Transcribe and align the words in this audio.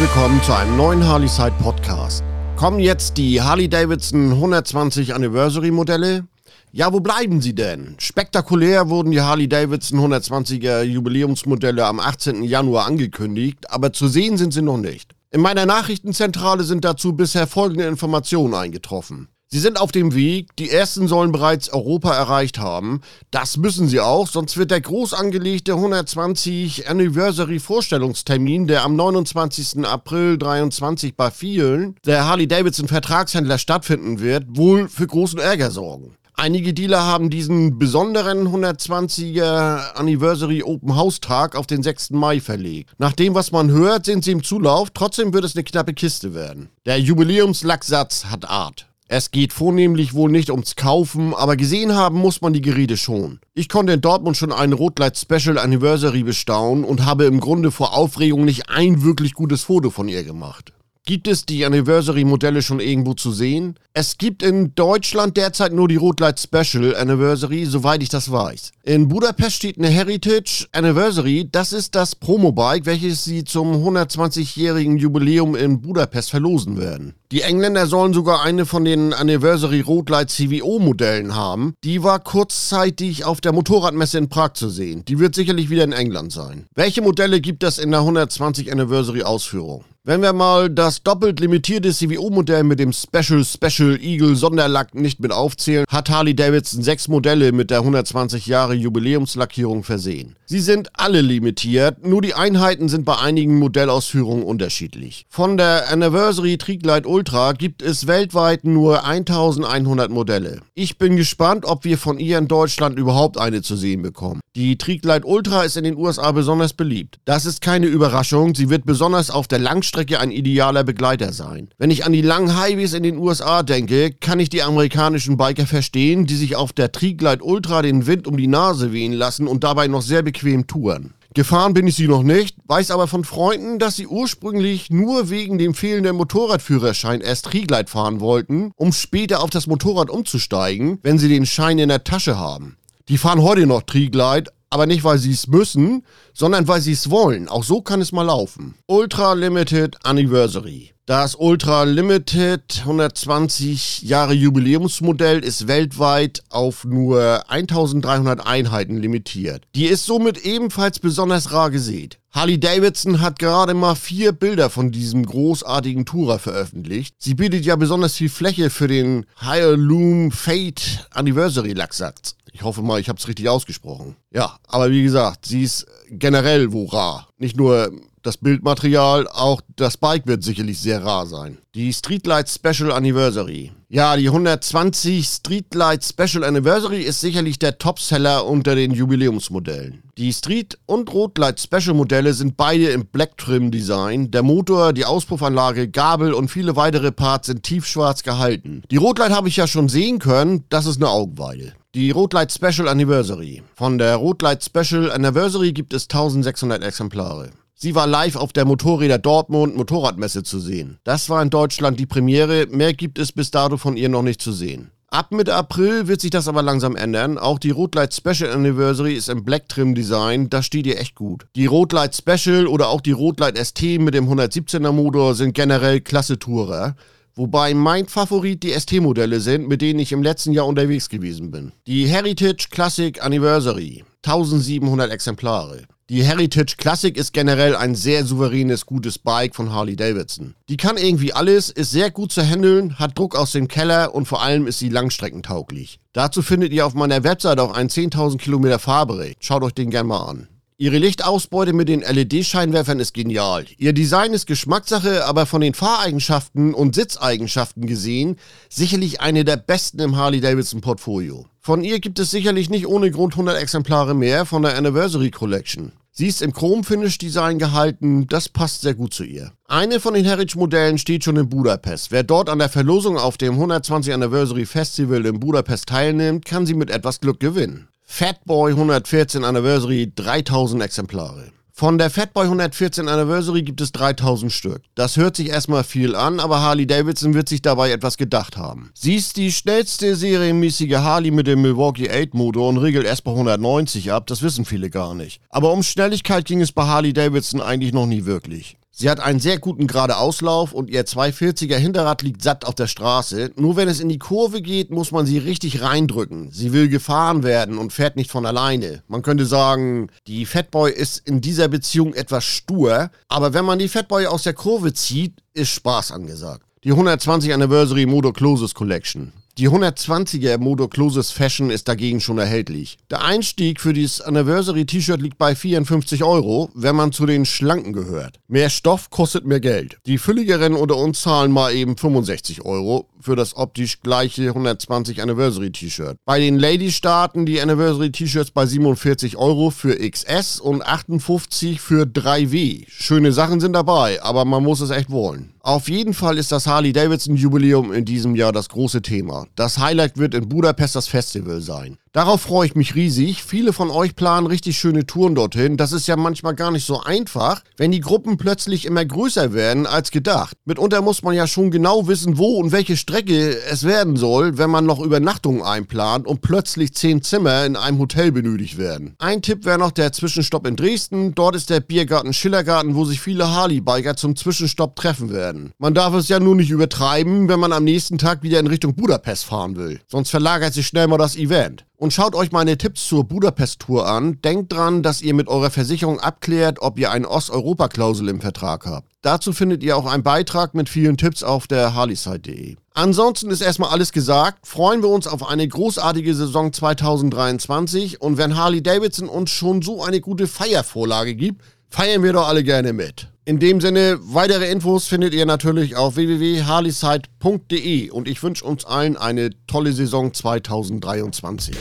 willkommen 0.00 0.42
zu 0.42 0.54
einem 0.54 0.78
neuen 0.78 1.06
Harley 1.06 1.28
Side 1.28 1.52
Podcast. 1.62 2.24
Kommen 2.56 2.80
jetzt 2.80 3.18
die 3.18 3.42
Harley 3.42 3.68
Davidson 3.68 4.32
120 4.32 5.12
Anniversary 5.12 5.70
Modelle? 5.70 6.24
Ja, 6.72 6.90
wo 6.90 7.00
bleiben 7.00 7.42
sie 7.42 7.54
denn? 7.54 7.96
Spektakulär 7.98 8.88
wurden 8.88 9.10
die 9.10 9.20
Harley 9.20 9.46
Davidson 9.46 10.00
120er 10.00 10.84
Jubiläumsmodelle 10.84 11.84
am 11.84 12.00
18. 12.00 12.42
Januar 12.44 12.86
angekündigt, 12.86 13.70
aber 13.70 13.92
zu 13.92 14.08
sehen 14.08 14.38
sind 14.38 14.54
sie 14.54 14.62
noch 14.62 14.78
nicht. 14.78 15.14
In 15.32 15.42
meiner 15.42 15.66
Nachrichtenzentrale 15.66 16.64
sind 16.64 16.86
dazu 16.86 17.12
bisher 17.12 17.46
folgende 17.46 17.84
Informationen 17.84 18.54
eingetroffen. 18.54 19.28
Sie 19.52 19.58
sind 19.58 19.80
auf 19.80 19.90
dem 19.90 20.14
Weg, 20.14 20.54
die 20.60 20.70
ersten 20.70 21.08
sollen 21.08 21.32
bereits 21.32 21.72
Europa 21.72 22.14
erreicht 22.14 22.60
haben. 22.60 23.00
Das 23.32 23.56
müssen 23.56 23.88
sie 23.88 23.98
auch, 23.98 24.28
sonst 24.28 24.56
wird 24.56 24.70
der 24.70 24.80
groß 24.80 25.12
angelegte 25.12 25.72
120 25.72 26.88
Anniversary 26.88 27.58
Vorstellungstermin, 27.58 28.68
der 28.68 28.84
am 28.84 28.94
29. 28.94 29.84
April 29.84 30.38
23 30.38 31.16
bei 31.16 31.32
vielen 31.32 31.96
der 32.06 32.26
Harley-Davidson 32.26 32.86
Vertragshändler 32.86 33.58
stattfinden 33.58 34.20
wird, 34.20 34.44
wohl 34.50 34.88
für 34.88 35.08
großen 35.08 35.40
Ärger 35.40 35.72
sorgen. 35.72 36.14
Einige 36.34 36.72
Dealer 36.72 37.04
haben 37.04 37.28
diesen 37.28 37.76
besonderen 37.76 38.46
120er 38.46 39.94
Anniversary 39.94 40.62
Open 40.62 40.94
House 40.94 41.18
Tag 41.18 41.56
auf 41.56 41.66
den 41.66 41.82
6. 41.82 42.10
Mai 42.10 42.38
verlegt. 42.38 42.90
Nach 42.98 43.14
dem, 43.14 43.34
was 43.34 43.50
man 43.50 43.72
hört, 43.72 44.06
sind 44.06 44.24
sie 44.24 44.30
im 44.30 44.44
Zulauf, 44.44 44.90
trotzdem 44.94 45.34
wird 45.34 45.44
es 45.44 45.56
eine 45.56 45.64
knappe 45.64 45.92
Kiste 45.92 46.34
werden. 46.34 46.68
Der 46.86 47.00
Jubiläumslacksatz 47.00 48.26
hat 48.26 48.48
Art. 48.48 48.89
Es 49.12 49.32
geht 49.32 49.52
vornehmlich 49.52 50.14
wohl 50.14 50.30
nicht 50.30 50.50
ums 50.50 50.76
Kaufen, 50.76 51.34
aber 51.34 51.56
gesehen 51.56 51.96
haben 51.96 52.16
muss 52.16 52.42
man 52.42 52.52
die 52.52 52.60
Geräte 52.60 52.96
schon. 52.96 53.40
Ich 53.54 53.68
konnte 53.68 53.92
in 53.92 54.00
Dortmund 54.00 54.36
schon 54.36 54.52
einen 54.52 54.72
Rotlight 54.72 55.18
Special 55.18 55.58
Anniversary 55.58 56.22
bestaunen 56.22 56.84
und 56.84 57.04
habe 57.04 57.24
im 57.24 57.40
Grunde 57.40 57.72
vor 57.72 57.92
Aufregung 57.92 58.44
nicht 58.44 58.70
ein 58.70 59.02
wirklich 59.02 59.34
gutes 59.34 59.64
Foto 59.64 59.90
von 59.90 60.06
ihr 60.06 60.22
gemacht. 60.22 60.72
Gibt 61.10 61.26
es 61.26 61.44
die 61.44 61.64
Anniversary-Modelle 61.64 62.62
schon 62.62 62.78
irgendwo 62.78 63.14
zu 63.14 63.32
sehen? 63.32 63.74
Es 63.94 64.16
gibt 64.16 64.44
in 64.44 64.76
Deutschland 64.76 65.36
derzeit 65.36 65.72
nur 65.72 65.88
die 65.88 65.96
Rotlight 65.96 66.38
Special 66.38 66.94
Anniversary, 66.94 67.64
soweit 67.64 68.00
ich 68.04 68.10
das 68.10 68.30
weiß. 68.30 68.70
In 68.84 69.08
Budapest 69.08 69.56
steht 69.56 69.76
eine 69.76 69.88
Heritage 69.88 70.68
Anniversary. 70.70 71.48
Das 71.50 71.72
ist 71.72 71.96
das 71.96 72.14
Promobike, 72.14 72.86
welches 72.86 73.24
sie 73.24 73.42
zum 73.42 73.84
120-jährigen 73.84 74.98
Jubiläum 74.98 75.56
in 75.56 75.80
Budapest 75.80 76.30
verlosen 76.30 76.78
werden. 76.78 77.14
Die 77.32 77.42
Engländer 77.42 77.88
sollen 77.88 78.12
sogar 78.12 78.44
eine 78.44 78.64
von 78.64 78.84
den 78.84 79.12
Anniversary 79.12 79.80
Rotlight 79.80 80.30
CVO 80.30 80.78
Modellen 80.78 81.34
haben. 81.34 81.74
Die 81.82 82.04
war 82.04 82.20
kurzzeitig 82.20 83.24
auf 83.24 83.40
der 83.40 83.50
Motorradmesse 83.50 84.16
in 84.16 84.28
Prag 84.28 84.52
zu 84.52 84.68
sehen. 84.68 85.04
Die 85.06 85.18
wird 85.18 85.34
sicherlich 85.34 85.70
wieder 85.70 85.82
in 85.82 85.92
England 85.92 86.30
sein. 86.30 86.66
Welche 86.76 87.02
Modelle 87.02 87.40
gibt 87.40 87.64
es 87.64 87.78
in 87.78 87.90
der 87.90 87.98
120 87.98 88.70
Anniversary 88.70 89.24
Ausführung? 89.24 89.84
Wenn 90.02 90.22
wir 90.22 90.32
mal 90.32 90.70
das 90.70 91.02
doppelt 91.02 91.40
limitierte 91.40 91.92
CVO-Modell 91.92 92.64
mit 92.64 92.78
dem 92.78 92.90
Special 92.90 93.44
Special 93.44 94.00
Eagle 94.00 94.34
Sonderlack 94.34 94.94
nicht 94.94 95.20
mit 95.20 95.30
aufzählen, 95.30 95.84
hat 95.90 96.08
Harley 96.08 96.34
Davidson 96.34 96.82
sechs 96.82 97.06
Modelle 97.06 97.52
mit 97.52 97.70
der 97.70 97.80
120 97.80 98.46
Jahre 98.46 98.72
Jubiläumslackierung 98.72 99.84
versehen. 99.84 100.36
Sie 100.46 100.60
sind 100.60 100.88
alle 100.94 101.20
limitiert, 101.20 102.06
nur 102.06 102.22
die 102.22 102.32
Einheiten 102.32 102.88
sind 102.88 103.04
bei 103.04 103.18
einigen 103.18 103.58
Modellausführungen 103.58 104.42
unterschiedlich. 104.42 105.26
Von 105.28 105.58
der 105.58 105.90
Anniversary 105.90 106.56
Trieglite 106.56 107.06
Ultra 107.06 107.52
gibt 107.52 107.82
es 107.82 108.06
weltweit 108.06 108.64
nur 108.64 109.04
1100 109.04 110.10
Modelle. 110.10 110.62
Ich 110.72 110.96
bin 110.96 111.16
gespannt, 111.16 111.66
ob 111.66 111.84
wir 111.84 111.98
von 111.98 112.18
ihr 112.18 112.38
in 112.38 112.48
Deutschland 112.48 112.98
überhaupt 112.98 113.36
eine 113.36 113.60
zu 113.60 113.76
sehen 113.76 114.00
bekommen. 114.00 114.40
Die 114.56 114.78
Trieglite 114.78 115.26
Ultra 115.26 115.62
ist 115.64 115.76
in 115.76 115.84
den 115.84 115.96
USA 115.96 116.32
besonders 116.32 116.72
beliebt. 116.72 117.20
Das 117.26 117.44
ist 117.44 117.60
keine 117.60 117.86
Überraschung, 117.86 118.54
sie 118.54 118.70
wird 118.70 118.86
besonders 118.86 119.30
auf 119.30 119.46
der 119.46 119.58
Langstrecke 119.58 119.89
Langstrecke 119.90 120.20
ein 120.20 120.30
idealer 120.30 120.84
Begleiter 120.84 121.32
sein. 121.32 121.70
Wenn 121.76 121.90
ich 121.90 122.04
an 122.04 122.12
die 122.12 122.22
langen 122.22 122.56
Highways 122.56 122.92
in 122.92 123.02
den 123.02 123.18
USA 123.18 123.64
denke, 123.64 124.12
kann 124.12 124.38
ich 124.38 124.48
die 124.48 124.62
amerikanischen 124.62 125.36
Biker 125.36 125.66
verstehen, 125.66 126.26
die 126.26 126.36
sich 126.36 126.54
auf 126.54 126.72
der 126.72 126.92
Triglide 126.92 127.42
Ultra 127.42 127.82
den 127.82 128.06
Wind 128.06 128.28
um 128.28 128.36
die 128.36 128.46
Nase 128.46 128.92
wehen 128.92 129.12
lassen 129.12 129.48
und 129.48 129.64
dabei 129.64 129.88
noch 129.88 130.02
sehr 130.02 130.22
bequem 130.22 130.68
touren. 130.68 131.14
Gefahren 131.34 131.74
bin 131.74 131.88
ich 131.88 131.96
sie 131.96 132.06
noch 132.06 132.22
nicht, 132.22 132.56
weiß 132.68 132.92
aber 132.92 133.08
von 133.08 133.24
Freunden, 133.24 133.80
dass 133.80 133.96
sie 133.96 134.06
ursprünglich 134.06 134.90
nur 134.90 135.28
wegen 135.28 135.58
dem 135.58 135.74
fehlenden 135.74 136.14
Motorradführerschein 136.14 137.20
erst 137.20 137.46
Triglide 137.46 137.90
fahren 137.90 138.20
wollten, 138.20 138.70
um 138.76 138.92
später 138.92 139.42
auf 139.42 139.50
das 139.50 139.66
Motorrad 139.66 140.08
umzusteigen, 140.08 141.00
wenn 141.02 141.18
sie 141.18 141.28
den 141.28 141.46
Schein 141.46 141.80
in 141.80 141.88
der 141.88 142.04
Tasche 142.04 142.38
haben. 142.38 142.76
Die 143.08 143.18
fahren 143.18 143.42
heute 143.42 143.66
noch 143.66 143.82
Triglide, 143.82 144.52
aber 144.70 144.86
nicht, 144.86 145.04
weil 145.04 145.18
sie 145.18 145.32
es 145.32 145.48
müssen, 145.48 146.04
sondern 146.32 146.68
weil 146.68 146.80
sie 146.80 146.92
es 146.92 147.10
wollen. 147.10 147.48
Auch 147.48 147.64
so 147.64 147.82
kann 147.82 148.00
es 148.00 148.12
mal 148.12 148.22
laufen. 148.22 148.76
Ultra 148.86 149.32
Limited 149.32 149.96
Anniversary. 150.04 150.92
Das 151.06 151.34
Ultra 151.34 151.82
Limited 151.82 152.82
120 152.82 154.02
Jahre 154.02 154.32
Jubiläumsmodell 154.32 155.40
ist 155.40 155.66
weltweit 155.66 156.44
auf 156.50 156.84
nur 156.84 157.50
1300 157.50 158.46
Einheiten 158.46 158.96
limitiert. 158.96 159.64
Die 159.74 159.86
ist 159.86 160.06
somit 160.06 160.44
ebenfalls 160.44 161.00
besonders 161.00 161.50
rar 161.50 161.70
gesät. 161.70 162.19
Harley 162.32 162.60
Davidson 162.60 163.20
hat 163.20 163.40
gerade 163.40 163.74
mal 163.74 163.96
vier 163.96 164.30
Bilder 164.30 164.70
von 164.70 164.92
diesem 164.92 165.26
großartigen 165.26 166.06
Tourer 166.06 166.38
veröffentlicht. 166.38 167.16
Sie 167.18 167.34
bietet 167.34 167.64
ja 167.64 167.74
besonders 167.74 168.14
viel 168.14 168.28
Fläche 168.28 168.70
für 168.70 168.86
den 168.86 169.26
Higher 169.40 169.76
Loom 169.76 170.30
Fate 170.30 171.08
Anniversary 171.10 171.72
Lacksatz. 171.72 172.36
Ich 172.52 172.62
hoffe 172.62 172.82
mal, 172.82 173.00
ich 173.00 173.08
habe 173.08 173.18
es 173.18 173.26
richtig 173.26 173.48
ausgesprochen. 173.48 174.14
Ja, 174.30 174.58
aber 174.68 174.90
wie 174.90 175.02
gesagt, 175.02 175.46
sie 175.46 175.64
ist 175.64 175.86
generell 176.08 176.72
wo 176.72 176.86
rar. 176.86 177.28
Nicht 177.38 177.56
nur 177.56 177.90
das 178.22 178.36
Bildmaterial, 178.36 179.26
auch 179.26 179.60
das 179.74 179.96
Bike 179.96 180.26
wird 180.26 180.44
sicherlich 180.44 180.78
sehr 180.78 181.02
rar 181.04 181.26
sein. 181.26 181.58
Die 181.74 181.92
Streetlight 181.92 182.48
Special 182.48 182.92
Anniversary. 182.92 183.72
Ja, 183.92 184.16
die 184.16 184.28
120 184.28 185.26
Streetlight 185.26 186.04
Special 186.04 186.44
Anniversary 186.44 187.02
ist 187.02 187.20
sicherlich 187.20 187.58
der 187.58 187.76
Topseller 187.76 188.46
unter 188.46 188.76
den 188.76 188.92
Jubiläumsmodellen. 188.92 190.04
Die 190.16 190.32
Street- 190.32 190.78
und 190.86 191.12
Rotlight 191.12 191.58
Special 191.58 191.96
Modelle 191.96 192.32
sind 192.32 192.56
beide 192.56 192.90
im 192.90 193.06
Black 193.06 193.36
Trim 193.36 193.72
Design. 193.72 194.30
Der 194.30 194.44
Motor, 194.44 194.92
die 194.92 195.04
Auspuffanlage, 195.04 195.88
Gabel 195.88 196.34
und 196.34 196.52
viele 196.52 196.76
weitere 196.76 197.10
Parts 197.10 197.48
sind 197.48 197.64
tiefschwarz 197.64 198.22
gehalten. 198.22 198.84
Die 198.92 198.96
Rotlight 198.96 199.32
habe 199.32 199.48
ich 199.48 199.56
ja 199.56 199.66
schon 199.66 199.88
sehen 199.88 200.20
können, 200.20 200.62
das 200.68 200.86
ist 200.86 200.98
eine 200.98 201.08
Augenweide. 201.08 201.72
Die 201.96 202.12
Rotlight 202.12 202.52
Special 202.52 202.86
Anniversary. 202.86 203.64
Von 203.74 203.98
der 203.98 204.14
Rotlight 204.14 204.62
Special 204.62 205.10
Anniversary 205.10 205.72
gibt 205.72 205.92
es 205.94 206.04
1600 206.04 206.84
Exemplare. 206.84 207.50
Sie 207.82 207.94
war 207.94 208.06
live 208.06 208.36
auf 208.36 208.52
der 208.52 208.66
Motorräder 208.66 209.16
Dortmund 209.16 209.74
Motorradmesse 209.74 210.42
zu 210.42 210.60
sehen. 210.60 210.98
Das 211.02 211.30
war 211.30 211.40
in 211.40 211.48
Deutschland 211.48 211.98
die 211.98 212.04
Premiere, 212.04 212.66
mehr 212.70 212.92
gibt 212.92 213.18
es 213.18 213.32
bis 213.32 213.50
dato 213.50 213.78
von 213.78 213.96
ihr 213.96 214.10
noch 214.10 214.20
nicht 214.20 214.42
zu 214.42 214.52
sehen. 214.52 214.90
Ab 215.08 215.32
Mitte 215.32 215.54
April 215.54 216.06
wird 216.06 216.20
sich 216.20 216.28
das 216.28 216.46
aber 216.46 216.60
langsam 216.60 216.94
ändern. 216.94 217.38
Auch 217.38 217.58
die 217.58 217.70
Rotlight 217.70 218.12
Special 218.12 218.52
Anniversary 218.52 219.14
ist 219.14 219.30
im 219.30 219.44
Black 219.44 219.70
Trim 219.70 219.94
Design. 219.94 220.50
Das 220.50 220.66
steht 220.66 220.86
ihr 220.86 221.00
echt 221.00 221.14
gut. 221.14 221.46
Die 221.56 221.64
Rotlight 221.64 222.14
Special 222.14 222.66
oder 222.66 222.90
auch 222.90 223.00
die 223.00 223.12
Rotlight 223.12 223.56
ST 223.56 223.80
mit 223.98 224.12
dem 224.12 224.28
117er 224.28 224.92
Motor 224.92 225.34
sind 225.34 225.54
generell 225.54 226.02
klasse 226.02 226.38
Tourer. 226.38 226.96
Wobei 227.34 227.72
mein 227.72 228.08
Favorit 228.08 228.62
die 228.62 228.78
ST-Modelle 228.78 229.40
sind, 229.40 229.68
mit 229.68 229.80
denen 229.80 230.00
ich 230.00 230.12
im 230.12 230.22
letzten 230.22 230.52
Jahr 230.52 230.66
unterwegs 230.66 231.08
gewesen 231.08 231.50
bin. 231.50 231.72
Die 231.86 232.06
Heritage 232.06 232.68
Classic 232.70 233.24
Anniversary. 233.24 234.04
1700 234.22 235.10
Exemplare. 235.10 235.84
Die 236.10 236.24
Heritage 236.24 236.74
Classic 236.76 237.16
ist 237.16 237.32
generell 237.32 237.76
ein 237.76 237.94
sehr 237.94 238.24
souveränes, 238.24 238.84
gutes 238.84 239.16
Bike 239.16 239.54
von 239.54 239.72
Harley 239.72 239.94
Davidson. 239.94 240.56
Die 240.68 240.76
kann 240.76 240.96
irgendwie 240.96 241.32
alles, 241.32 241.70
ist 241.70 241.92
sehr 241.92 242.10
gut 242.10 242.32
zu 242.32 242.42
handeln, 242.42 242.98
hat 242.98 243.16
Druck 243.16 243.36
aus 243.36 243.52
dem 243.52 243.68
Keller 243.68 244.12
und 244.12 244.26
vor 244.26 244.42
allem 244.42 244.66
ist 244.66 244.80
sie 244.80 244.88
langstreckentauglich. 244.88 246.00
Dazu 246.12 246.42
findet 246.42 246.72
ihr 246.72 246.84
auf 246.84 246.94
meiner 246.94 247.22
Website 247.22 247.60
auch 247.60 247.72
einen 247.72 247.90
10.000 247.90 248.38
Kilometer 248.38 248.80
Fahrbericht. 248.80 249.36
Schaut 249.44 249.62
euch 249.62 249.72
den 249.72 249.90
gerne 249.90 250.08
mal 250.08 250.28
an. 250.28 250.48
Ihre 250.78 250.98
Lichtausbeute 250.98 251.74
mit 251.74 251.88
den 251.88 252.00
LED-Scheinwerfern 252.00 252.98
ist 252.98 253.14
genial. 253.14 253.66
Ihr 253.78 253.92
Design 253.92 254.32
ist 254.32 254.48
Geschmackssache, 254.48 255.26
aber 255.26 255.46
von 255.46 255.60
den 255.60 255.74
Fahreigenschaften 255.74 256.74
und 256.74 256.96
Sitzeigenschaften 256.96 257.86
gesehen 257.86 258.36
sicherlich 258.68 259.20
eine 259.20 259.44
der 259.44 259.58
besten 259.58 260.00
im 260.00 260.16
Harley-Davidson-Portfolio. 260.16 261.46
Von 261.60 261.84
ihr 261.84 262.00
gibt 262.00 262.18
es 262.18 262.32
sicherlich 262.32 262.68
nicht 262.68 262.88
ohne 262.88 263.12
Grund 263.12 263.34
100 263.34 263.58
Exemplare 263.58 264.14
mehr 264.14 264.44
von 264.44 264.62
der 264.62 264.76
Anniversary 264.76 265.30
Collection. 265.30 265.92
Sie 266.12 266.26
ist 266.26 266.42
im 266.42 266.52
Chrome-Finish-Design 266.52 267.58
gehalten, 267.58 268.26
das 268.26 268.48
passt 268.48 268.80
sehr 268.80 268.94
gut 268.94 269.14
zu 269.14 269.22
ihr. 269.22 269.52
Eine 269.66 270.00
von 270.00 270.14
den 270.14 270.24
Heritage-Modellen 270.24 270.98
steht 270.98 271.22
schon 271.22 271.36
in 271.36 271.48
Budapest. 271.48 272.10
Wer 272.10 272.24
dort 272.24 272.48
an 272.48 272.58
der 272.58 272.68
Verlosung 272.68 273.16
auf 273.16 273.38
dem 273.38 273.54
120 273.54 274.12
Anniversary 274.12 274.66
Festival 274.66 275.24
in 275.24 275.38
Budapest 275.38 275.86
teilnimmt, 275.86 276.44
kann 276.44 276.66
sie 276.66 276.74
mit 276.74 276.90
etwas 276.90 277.20
Glück 277.20 277.38
gewinnen. 277.38 277.88
Fatboy 278.04 278.72
114 278.72 279.44
Anniversary 279.44 280.12
3000 280.14 280.82
Exemplare. 280.82 281.52
Von 281.80 281.96
der 281.96 282.10
Fatboy 282.10 282.44
114 282.44 283.08
Anniversary 283.08 283.62
gibt 283.62 283.80
es 283.80 283.90
3000 283.92 284.52
Stück. 284.52 284.82
Das 284.96 285.16
hört 285.16 285.34
sich 285.34 285.48
erstmal 285.48 285.82
viel 285.82 286.14
an, 286.14 286.38
aber 286.38 286.60
Harley 286.60 286.86
Davidson 286.86 287.32
wird 287.32 287.48
sich 287.48 287.62
dabei 287.62 287.90
etwas 287.90 288.18
gedacht 288.18 288.58
haben. 288.58 288.90
Sie 288.92 289.14
ist 289.14 289.38
die 289.38 289.50
schnellste 289.50 290.14
serienmäßige 290.14 290.96
Harley 290.96 291.30
mit 291.30 291.46
dem 291.46 291.62
Milwaukee 291.62 292.10
8 292.10 292.34
Motor 292.34 292.68
und 292.68 292.76
regelt 292.76 293.06
erst 293.06 293.24
bei 293.24 293.30
190 293.30 294.12
ab, 294.12 294.26
das 294.26 294.42
wissen 294.42 294.66
viele 294.66 294.90
gar 294.90 295.14
nicht. 295.14 295.40
Aber 295.48 295.72
um 295.72 295.82
Schnelligkeit 295.82 296.44
ging 296.44 296.60
es 296.60 296.70
bei 296.70 296.84
Harley 296.84 297.14
Davidson 297.14 297.62
eigentlich 297.62 297.94
noch 297.94 298.04
nie 298.04 298.26
wirklich. 298.26 298.76
Sie 298.92 299.08
hat 299.08 299.20
einen 299.20 299.38
sehr 299.38 299.58
guten 299.58 299.86
Geradeauslauf 299.86 300.72
und 300.72 300.90
ihr 300.90 301.06
240er 301.06 301.76
Hinterrad 301.76 302.22
liegt 302.22 302.42
satt 302.42 302.64
auf 302.64 302.74
der 302.74 302.88
Straße. 302.88 303.52
Nur 303.56 303.76
wenn 303.76 303.88
es 303.88 304.00
in 304.00 304.08
die 304.08 304.18
Kurve 304.18 304.62
geht, 304.62 304.90
muss 304.90 305.12
man 305.12 305.26
sie 305.26 305.38
richtig 305.38 305.80
reindrücken. 305.80 306.50
Sie 306.50 306.72
will 306.72 306.88
gefahren 306.88 307.42
werden 307.44 307.78
und 307.78 307.92
fährt 307.92 308.16
nicht 308.16 308.30
von 308.30 308.44
alleine. 308.44 309.02
Man 309.06 309.22
könnte 309.22 309.46
sagen, 309.46 310.08
die 310.26 310.44
Fatboy 310.44 310.90
ist 310.90 311.18
in 311.26 311.40
dieser 311.40 311.68
Beziehung 311.68 312.14
etwas 312.14 312.44
stur, 312.44 313.10
aber 313.28 313.54
wenn 313.54 313.64
man 313.64 313.78
die 313.78 313.88
Fatboy 313.88 314.26
aus 314.26 314.42
der 314.42 314.54
Kurve 314.54 314.92
zieht, 314.92 315.34
ist 315.54 315.70
Spaß 315.70 316.10
angesagt. 316.12 316.66
Die 316.82 316.90
120 316.90 317.54
Anniversary 317.54 318.06
Modo 318.06 318.32
Closes 318.32 318.74
Collection. 318.74 319.32
Die 319.58 319.68
120er 319.68 320.58
Modo 320.58 320.86
Closes 320.86 321.32
Fashion 321.32 321.70
ist 321.70 321.88
dagegen 321.88 322.20
schon 322.20 322.38
erhältlich. 322.38 322.98
Der 323.10 323.24
Einstieg 323.24 323.80
für 323.80 323.92
dieses 323.92 324.20
Anniversary 324.20 324.86
T-Shirt 324.86 325.20
liegt 325.20 325.38
bei 325.38 325.56
54 325.56 326.22
Euro, 326.22 326.70
wenn 326.74 326.94
man 326.94 327.10
zu 327.10 327.26
den 327.26 327.44
Schlanken 327.44 327.92
gehört. 327.92 328.38
Mehr 328.46 328.70
Stoff 328.70 329.10
kostet 329.10 329.44
mehr 329.44 329.60
Geld. 329.60 329.98
Die 330.06 330.18
fülligeren 330.18 330.74
unter 330.74 330.96
uns 330.96 331.22
zahlen 331.22 331.50
mal 331.50 331.74
eben 331.74 331.96
65 331.96 332.64
Euro 332.64 333.09
für 333.20 333.36
das 333.36 333.56
optisch 333.56 334.00
gleiche 334.00 334.48
120 334.48 335.22
Anniversary 335.22 335.70
T-Shirt. 335.70 336.16
Bei 336.24 336.38
den 336.38 336.58
Ladies 336.58 336.94
starten 336.94 337.46
die 337.46 337.60
Anniversary 337.60 338.10
T-Shirts 338.12 338.50
bei 338.50 338.66
47 338.66 339.36
Euro 339.36 339.70
für 339.70 339.96
XS 339.96 340.60
und 340.60 340.82
58 340.82 341.80
für 341.80 342.04
3W. 342.04 342.84
Schöne 342.88 343.32
Sachen 343.32 343.60
sind 343.60 343.74
dabei, 343.74 344.22
aber 344.22 344.44
man 344.44 344.62
muss 344.62 344.80
es 344.80 344.90
echt 344.90 345.10
wollen. 345.10 345.52
Auf 345.62 345.90
jeden 345.90 346.14
Fall 346.14 346.38
ist 346.38 346.52
das 346.52 346.66
Harley 346.66 346.92
Davidson 346.92 347.36
Jubiläum 347.36 347.92
in 347.92 348.06
diesem 348.06 348.34
Jahr 348.34 348.50
das 348.52 348.70
große 348.70 349.02
Thema. 349.02 349.46
Das 349.56 349.78
Highlight 349.78 350.16
wird 350.16 350.34
in 350.34 350.48
Budapest 350.48 350.96
das 350.96 351.06
Festival 351.06 351.60
sein. 351.60 351.98
Darauf 352.12 352.40
freue 352.40 352.66
ich 352.66 352.74
mich 352.74 352.96
riesig. 352.96 353.44
Viele 353.44 353.72
von 353.72 353.88
euch 353.88 354.16
planen 354.16 354.48
richtig 354.48 354.76
schöne 354.76 355.06
Touren 355.06 355.36
dorthin. 355.36 355.76
Das 355.76 355.92
ist 355.92 356.08
ja 356.08 356.16
manchmal 356.16 356.56
gar 356.56 356.72
nicht 356.72 356.84
so 356.84 357.00
einfach, 357.00 357.62
wenn 357.76 357.92
die 357.92 358.00
Gruppen 358.00 358.36
plötzlich 358.36 358.84
immer 358.84 359.04
größer 359.04 359.52
werden 359.52 359.86
als 359.86 360.10
gedacht. 360.10 360.56
Mitunter 360.64 361.02
muss 361.02 361.22
man 361.22 361.36
ja 361.36 361.46
schon 361.46 361.70
genau 361.70 362.08
wissen, 362.08 362.36
wo 362.36 362.56
und 362.56 362.72
welche 362.72 362.96
Strecke 362.96 363.56
es 363.70 363.84
werden 363.84 364.16
soll, 364.16 364.58
wenn 364.58 364.70
man 364.70 364.86
noch 364.86 364.98
Übernachtungen 364.98 365.62
einplant 365.62 366.26
und 366.26 366.40
plötzlich 366.40 366.94
zehn 366.94 367.22
Zimmer 367.22 367.64
in 367.64 367.76
einem 367.76 368.00
Hotel 368.00 368.32
benötigt 368.32 368.76
werden. 368.76 369.14
Ein 369.20 369.40
Tipp 369.40 369.64
wäre 369.64 369.78
noch 369.78 369.92
der 369.92 370.12
Zwischenstopp 370.12 370.66
in 370.66 370.74
Dresden. 370.74 371.36
Dort 371.36 371.54
ist 371.54 371.70
der 371.70 371.78
Biergarten 371.78 372.32
Schillergarten, 372.32 372.96
wo 372.96 373.04
sich 373.04 373.20
viele 373.20 373.54
Harley-Biker 373.54 374.16
zum 374.16 374.34
Zwischenstopp 374.34 374.96
treffen 374.96 375.30
werden. 375.30 375.70
Man 375.78 375.94
darf 375.94 376.12
es 376.14 376.26
ja 376.26 376.40
nur 376.40 376.56
nicht 376.56 376.70
übertreiben, 376.70 377.48
wenn 377.48 377.60
man 377.60 377.72
am 377.72 377.84
nächsten 377.84 378.18
Tag 378.18 378.42
wieder 378.42 378.58
in 378.58 378.66
Richtung 378.66 378.96
Budapest 378.96 379.44
fahren 379.44 379.76
will. 379.76 380.00
Sonst 380.08 380.30
verlagert 380.30 380.74
sich 380.74 380.88
schnell 380.88 381.06
mal 381.06 381.16
das 381.16 381.36
Event 381.36 381.84
und 382.00 382.14
schaut 382.14 382.34
euch 382.34 382.50
meine 382.50 382.78
Tipps 382.78 383.06
zur 383.06 383.24
Budapest-Tour 383.24 384.08
an. 384.08 384.40
Denkt 384.40 384.72
dran, 384.72 385.02
dass 385.02 385.20
ihr 385.20 385.34
mit 385.34 385.48
eurer 385.48 385.70
Versicherung 385.70 386.18
abklärt, 386.18 386.80
ob 386.80 386.98
ihr 386.98 387.10
eine 387.10 387.28
Osteuropa-Klausel 387.28 388.30
im 388.30 388.40
Vertrag 388.40 388.86
habt. 388.86 389.06
Dazu 389.20 389.52
findet 389.52 389.82
ihr 389.82 389.98
auch 389.98 390.06
einen 390.06 390.22
Beitrag 390.22 390.74
mit 390.74 390.88
vielen 390.88 391.18
Tipps 391.18 391.42
auf 391.42 391.66
der 391.66 391.94
harleyside.de. 391.94 392.76
Ansonsten 392.94 393.50
ist 393.50 393.60
erstmal 393.60 393.90
alles 393.90 394.12
gesagt. 394.12 394.66
Freuen 394.66 395.02
wir 395.02 395.10
uns 395.10 395.26
auf 395.26 395.46
eine 395.46 395.68
großartige 395.68 396.34
Saison 396.34 396.72
2023 396.72 398.22
und 398.22 398.38
wenn 398.38 398.56
Harley 398.56 398.82
Davidson 398.82 399.28
uns 399.28 399.50
schon 399.50 399.82
so 399.82 400.02
eine 400.02 400.22
gute 400.22 400.46
Feiervorlage 400.46 401.34
gibt, 401.34 401.62
feiern 401.90 402.22
wir 402.22 402.32
doch 402.32 402.48
alle 402.48 402.64
gerne 402.64 402.94
mit. 402.94 403.28
In 403.50 403.58
dem 403.58 403.80
Sinne, 403.80 404.20
weitere 404.22 404.70
Infos 404.70 405.08
findet 405.08 405.34
ihr 405.34 405.44
natürlich 405.44 405.96
auf 405.96 406.14
www.harleyside.de 406.14 408.10
und 408.10 408.28
ich 408.28 408.40
wünsche 408.44 408.64
uns 408.64 408.84
allen 408.84 409.16
eine 409.16 409.50
tolle 409.66 409.92
Saison 409.92 410.32
2023. 410.32 411.74